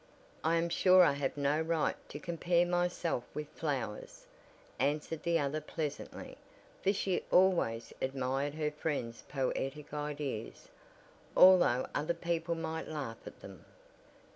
[0.43, 4.25] "I am sure I have no right to compare myself with flowers,"
[4.79, 6.39] answered the other pleasantly,
[6.81, 10.69] for she always admired her friend's poetic ideas,
[11.37, 13.63] although other people might laugh at them.